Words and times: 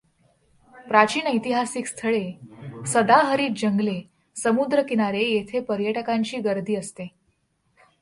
प्राचीन 0.87 1.27
ऐतिहासिक 1.27 1.87
स्थळे, 1.87 2.31
सदाहरित 2.87 3.49
जंगले, 3.57 4.01
समुद्रकिनारे 4.35 5.23
येथे 5.23 5.59
पर्यटकांची 5.59 6.37
गर्दी 6.37 6.75
असते. 6.75 7.07